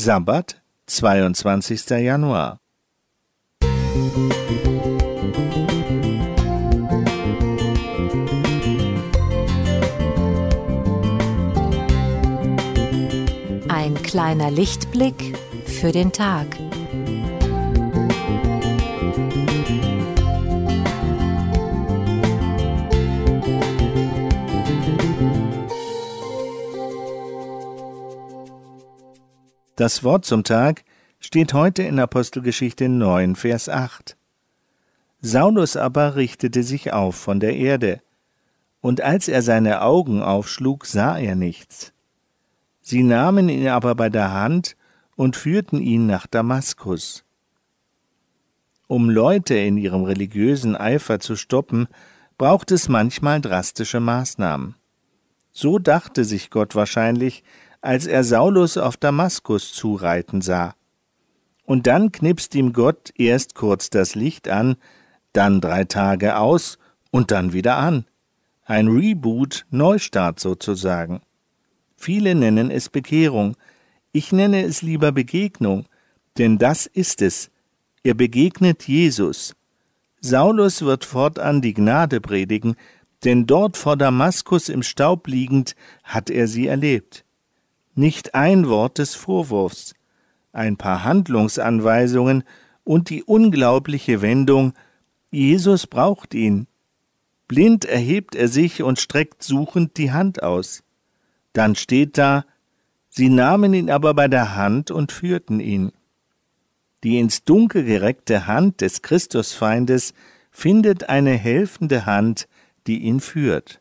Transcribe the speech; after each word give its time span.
Sabbat, 0.00 0.62
22. 0.86 1.90
Januar. 2.04 2.60
Ein 13.68 14.00
kleiner 14.04 14.52
Lichtblick 14.52 15.36
für 15.66 15.90
den 15.90 16.12
Tag. 16.12 16.46
Das 29.78 30.02
Wort 30.02 30.24
zum 30.24 30.42
Tag 30.42 30.82
steht 31.20 31.54
heute 31.54 31.84
in 31.84 32.00
Apostelgeschichte 32.00 32.88
9, 32.88 33.36
Vers 33.36 33.68
8. 33.68 34.16
Saulus 35.20 35.76
aber 35.76 36.16
richtete 36.16 36.64
sich 36.64 36.92
auf 36.92 37.14
von 37.14 37.38
der 37.38 37.54
Erde, 37.54 38.02
und 38.80 39.02
als 39.02 39.28
er 39.28 39.40
seine 39.40 39.82
Augen 39.82 40.20
aufschlug, 40.20 40.84
sah 40.84 41.16
er 41.16 41.36
nichts. 41.36 41.92
Sie 42.80 43.04
nahmen 43.04 43.48
ihn 43.48 43.68
aber 43.68 43.94
bei 43.94 44.08
der 44.08 44.32
Hand 44.32 44.76
und 45.14 45.36
führten 45.36 45.80
ihn 45.80 46.08
nach 46.08 46.26
Damaskus. 46.26 47.22
Um 48.88 49.08
Leute 49.08 49.54
in 49.54 49.78
ihrem 49.78 50.02
religiösen 50.02 50.74
Eifer 50.74 51.20
zu 51.20 51.36
stoppen, 51.36 51.86
braucht 52.36 52.72
es 52.72 52.88
manchmal 52.88 53.40
drastische 53.40 54.00
Maßnahmen. 54.00 54.74
So 55.52 55.78
dachte 55.78 56.24
sich 56.24 56.50
Gott 56.50 56.74
wahrscheinlich, 56.74 57.44
als 57.80 58.06
er 58.06 58.24
Saulus 58.24 58.76
auf 58.76 58.96
Damaskus 58.96 59.72
zureiten 59.72 60.40
sah. 60.40 60.74
Und 61.64 61.86
dann 61.86 62.12
knipst 62.12 62.54
ihm 62.54 62.72
Gott 62.72 63.12
erst 63.16 63.54
kurz 63.54 63.90
das 63.90 64.14
Licht 64.14 64.48
an, 64.48 64.76
dann 65.32 65.60
drei 65.60 65.84
Tage 65.84 66.36
aus 66.36 66.78
und 67.10 67.30
dann 67.30 67.52
wieder 67.52 67.76
an. 67.76 68.06
Ein 68.64 68.88
Reboot, 68.88 69.66
Neustart 69.70 70.40
sozusagen. 70.40 71.20
Viele 71.96 72.34
nennen 72.34 72.70
es 72.70 72.88
Bekehrung, 72.88 73.56
ich 74.12 74.32
nenne 74.32 74.62
es 74.62 74.82
lieber 74.82 75.12
Begegnung, 75.12 75.84
denn 76.38 76.58
das 76.58 76.86
ist 76.86 77.22
es. 77.22 77.50
Er 78.02 78.14
begegnet 78.14 78.88
Jesus. 78.88 79.54
Saulus 80.20 80.82
wird 80.82 81.04
fortan 81.04 81.60
die 81.60 81.74
Gnade 81.74 82.20
predigen, 82.20 82.76
denn 83.24 83.46
dort 83.46 83.76
vor 83.76 83.96
Damaskus 83.96 84.68
im 84.68 84.82
Staub 84.82 85.26
liegend 85.26 85.74
hat 86.04 86.30
er 86.30 86.48
sie 86.48 86.66
erlebt 86.66 87.24
nicht 87.98 88.34
ein 88.34 88.68
Wort 88.68 88.98
des 88.98 89.14
Vorwurfs, 89.14 89.94
ein 90.52 90.76
paar 90.76 91.04
Handlungsanweisungen 91.04 92.44
und 92.84 93.10
die 93.10 93.24
unglaubliche 93.24 94.22
Wendung 94.22 94.72
Jesus 95.30 95.86
braucht 95.86 96.32
ihn. 96.32 96.68
Blind 97.48 97.84
erhebt 97.84 98.34
er 98.34 98.48
sich 98.48 98.82
und 98.82 98.98
streckt 98.98 99.42
suchend 99.42 99.96
die 99.98 100.12
Hand 100.12 100.42
aus. 100.42 100.82
Dann 101.52 101.74
steht 101.74 102.16
da, 102.16 102.44
sie 103.08 103.28
nahmen 103.28 103.74
ihn 103.74 103.90
aber 103.90 104.14
bei 104.14 104.28
der 104.28 104.54
Hand 104.54 104.90
und 104.90 105.12
führten 105.12 105.60
ihn. 105.60 105.92
Die 107.04 107.18
ins 107.18 107.44
Dunkel 107.44 107.84
gereckte 107.84 108.46
Hand 108.46 108.80
des 108.80 109.02
Christusfeindes 109.02 110.14
findet 110.50 111.08
eine 111.08 111.32
helfende 111.32 112.06
Hand, 112.06 112.48
die 112.86 113.00
ihn 113.00 113.20
führt. 113.20 113.80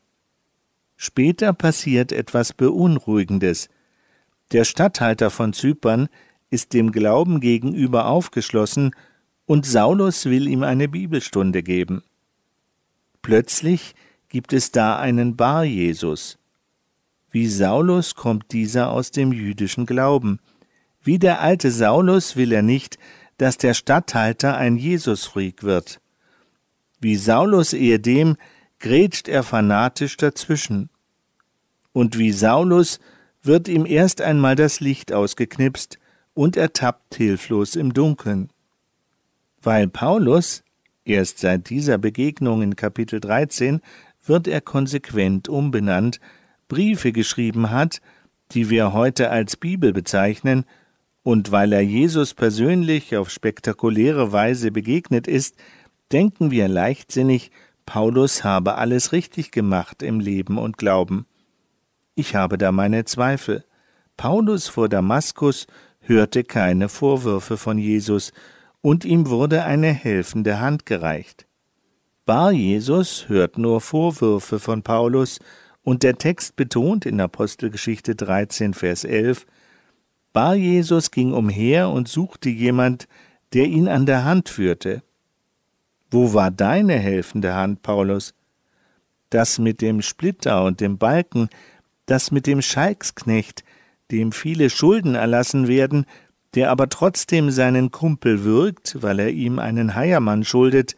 Später 0.95 1.53
passiert 1.53 2.11
etwas 2.11 2.53
Beunruhigendes, 2.53 3.69
der 4.51 4.63
Statthalter 4.63 5.29
von 5.29 5.53
Zypern 5.53 6.07
ist 6.49 6.73
dem 6.73 6.91
Glauben 6.91 7.39
gegenüber 7.39 8.07
aufgeschlossen, 8.07 8.95
und 9.45 9.65
Saulus 9.65 10.25
will 10.25 10.47
ihm 10.47 10.63
eine 10.63 10.89
Bibelstunde 10.89 11.63
geben. 11.63 12.03
Plötzlich 13.21 13.95
gibt 14.27 14.51
es 14.51 14.71
da 14.71 14.97
einen 14.97 15.37
Bar-Jesus. 15.37 16.37
Wie 17.31 17.47
Saulus 17.47 18.15
kommt 18.15 18.51
dieser 18.51 18.91
aus 18.91 19.11
dem 19.11 19.31
jüdischen 19.31 19.85
Glauben. 19.85 20.39
Wie 21.01 21.19
der 21.19 21.39
alte 21.39 21.71
Saulus 21.71 22.35
will 22.35 22.51
er 22.51 22.61
nicht, 22.61 22.97
dass 23.37 23.57
der 23.57 23.73
Statthalter 23.73 24.57
ein 24.57 24.77
Jesusfreak 24.77 25.63
wird. 25.63 26.01
Wie 26.99 27.15
Saulus 27.15 27.73
ehedem 27.73 28.35
grätscht 28.79 29.27
er 29.27 29.43
fanatisch 29.43 30.17
dazwischen. 30.17 30.89
Und 31.93 32.17
wie 32.17 32.31
Saulus 32.31 32.99
wird 33.47 33.67
ihm 33.67 33.85
erst 33.85 34.21
einmal 34.21 34.55
das 34.55 34.79
Licht 34.79 35.11
ausgeknipst 35.11 35.97
und 36.33 36.55
er 36.55 36.73
tappt 36.73 37.15
hilflos 37.15 37.75
im 37.75 37.93
Dunkeln. 37.93 38.49
Weil 39.61 39.87
Paulus, 39.87 40.63
erst 41.03 41.39
seit 41.39 41.69
dieser 41.69 41.97
Begegnung 41.97 42.61
in 42.61 42.75
Kapitel 42.75 43.19
13, 43.19 43.81
wird 44.23 44.47
er 44.47 44.61
konsequent 44.61 45.49
umbenannt, 45.49 46.19
Briefe 46.67 47.11
geschrieben 47.11 47.71
hat, 47.71 48.01
die 48.51 48.69
wir 48.69 48.93
heute 48.93 49.29
als 49.29 49.57
Bibel 49.57 49.93
bezeichnen, 49.93 50.65
und 51.23 51.51
weil 51.51 51.73
er 51.73 51.81
Jesus 51.81 52.33
persönlich 52.33 53.17
auf 53.17 53.29
spektakuläre 53.29 54.31
Weise 54.31 54.71
begegnet 54.71 55.27
ist, 55.27 55.57
denken 56.13 56.51
wir 56.51 56.69
leichtsinnig, 56.69 57.51
Paulus 57.85 58.45
habe 58.45 58.75
alles 58.75 59.11
richtig 59.11 59.51
gemacht 59.51 60.03
im 60.03 60.21
Leben 60.21 60.57
und 60.57 60.77
Glauben. 60.77 61.25
Ich 62.19 62.33
habe 62.33 62.57
da 62.57 62.71
meine 62.71 63.05
Zweifel. 63.05 63.63
Paulus 64.17 64.67
vor 64.67 64.89
Damaskus 64.89 65.67
hörte 65.99 66.43
keine 66.43 66.89
Vorwürfe 66.89 67.57
von 67.57 67.77
Jesus, 67.77 68.33
und 68.81 69.05
ihm 69.05 69.29
wurde 69.29 69.65
eine 69.65 69.93
helfende 69.93 70.59
Hand 70.59 70.87
gereicht. 70.87 71.45
Bar 72.25 72.51
Jesus 72.53 73.29
hört 73.29 73.59
nur 73.59 73.81
Vorwürfe 73.81 74.57
von 74.57 74.81
Paulus, 74.81 75.37
und 75.83 76.01
der 76.01 76.17
Text 76.17 76.55
betont 76.55 77.05
in 77.05 77.21
Apostelgeschichte 77.21 78.15
13, 78.15 78.73
Vers 78.73 79.03
11, 79.03 79.45
Bar 80.33 80.55
Jesus 80.55 81.11
ging 81.11 81.33
umher 81.33 81.89
und 81.89 82.07
suchte 82.07 82.49
jemand, 82.49 83.07
der 83.53 83.67
ihn 83.67 83.87
an 83.87 84.07
der 84.07 84.25
Hand 84.25 84.49
führte. 84.49 85.03
Wo 86.09 86.33
war 86.33 86.49
deine 86.49 86.97
helfende 86.97 87.53
Hand, 87.53 87.83
Paulus? 87.83 88.33
Das 89.29 89.59
mit 89.59 89.81
dem 89.81 90.01
Splitter 90.01 90.63
und 90.63 90.79
dem 90.79 90.97
Balken 90.97 91.49
das 92.07 92.31
mit 92.31 92.47
dem 92.47 92.63
Schalksknecht, 92.63 93.63
dem 94.09 94.31
viele 94.31 94.71
Schulden 94.71 95.13
erlassen 95.13 95.67
werden, 95.67 96.05
der 96.55 96.71
aber 96.71 96.89
trotzdem 96.89 97.51
seinen 97.51 97.91
Kumpel 97.91 98.43
würgt, 98.43 99.03
weil 99.03 99.19
er 99.19 99.29
ihm 99.29 99.59
einen 99.59 99.93
Heiermann 99.93 100.43
schuldet, 100.43 100.95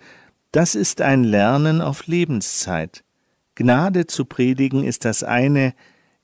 das 0.52 0.76
ist 0.76 1.02
ein 1.02 1.24
Lernen 1.24 1.82
auf 1.82 2.08
Lebenszeit. 2.08 3.04
Gnade 3.56 4.08
zu 4.08 4.26
predigen 4.26 4.84
ist 4.84 5.04
das 5.04 5.24
eine, 5.24 5.74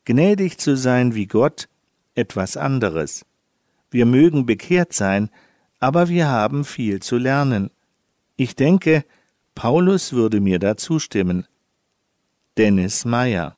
gnädig 0.06 0.58
zu 0.58 0.78
sein 0.78 1.16
wie 1.16 1.26
Gott 1.28 1.68
etwas 2.14 2.56
anderes. 2.56 3.26
Wir 3.92 4.06
mögen 4.06 4.46
bekehrt 4.46 4.94
sein, 4.94 5.30
aber 5.80 6.08
wir 6.08 6.28
haben 6.28 6.64
viel 6.64 7.02
zu 7.02 7.18
lernen. 7.18 7.72
Ich 8.36 8.56
denke, 8.56 9.04
Paulus 9.54 10.14
würde 10.14 10.40
mir 10.40 10.60
da 10.60 10.78
zustimmen. 10.78 11.46
Dennis 12.58 13.04
Meyer 13.06 13.58